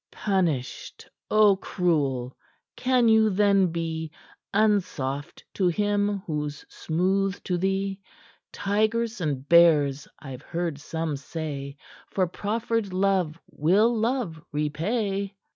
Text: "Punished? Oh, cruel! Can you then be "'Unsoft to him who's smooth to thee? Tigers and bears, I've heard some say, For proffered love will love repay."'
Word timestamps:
"Punished? 0.13 1.07
Oh, 1.29 1.57
cruel! 1.57 2.35
Can 2.75 3.07
you 3.07 3.29
then 3.29 3.67
be 3.67 4.09
"'Unsoft 4.51 5.43
to 5.53 5.67
him 5.67 6.23
who's 6.25 6.65
smooth 6.69 7.39
to 7.43 7.55
thee? 7.59 7.99
Tigers 8.51 9.21
and 9.21 9.47
bears, 9.47 10.07
I've 10.17 10.41
heard 10.41 10.79
some 10.79 11.17
say, 11.17 11.77
For 12.09 12.25
proffered 12.25 12.91
love 12.91 13.39
will 13.51 13.95
love 13.95 14.41
repay."' 14.51 15.35